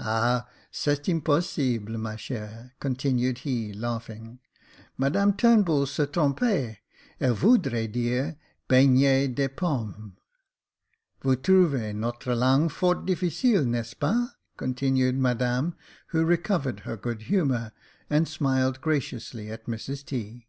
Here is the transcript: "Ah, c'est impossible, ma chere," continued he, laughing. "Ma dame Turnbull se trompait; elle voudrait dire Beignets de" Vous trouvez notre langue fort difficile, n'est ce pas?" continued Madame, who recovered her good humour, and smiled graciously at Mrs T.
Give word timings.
"Ah, 0.00 0.48
c'est 0.72 1.08
impossible, 1.08 1.96
ma 1.96 2.16
chere," 2.16 2.72
continued 2.80 3.38
he, 3.46 3.72
laughing. 3.72 4.40
"Ma 4.98 5.08
dame 5.08 5.32
Turnbull 5.32 5.86
se 5.86 6.06
trompait; 6.06 6.78
elle 7.20 7.34
voudrait 7.34 7.86
dire 7.86 8.34
Beignets 8.68 9.32
de" 9.32 9.46
Vous 11.22 11.36
trouvez 11.36 11.92
notre 11.94 12.34
langue 12.34 12.72
fort 12.72 13.04
difficile, 13.06 13.64
n'est 13.64 13.86
ce 13.88 13.94
pas?" 13.94 14.34
continued 14.56 15.14
Madame, 15.14 15.76
who 16.08 16.24
recovered 16.24 16.80
her 16.80 16.96
good 16.96 17.22
humour, 17.22 17.70
and 18.10 18.26
smiled 18.26 18.80
graciously 18.80 19.52
at 19.52 19.66
Mrs 19.66 20.04
T. 20.04 20.48